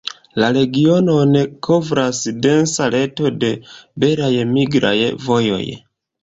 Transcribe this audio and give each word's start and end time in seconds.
La 0.43 0.47
regionon 0.55 1.35
kovras 1.67 2.21
densa 2.45 2.87
reto 2.97 3.29
de 3.45 3.51
belaj 4.05 4.33
migraj 4.57 4.97
vojoj. 5.29 5.63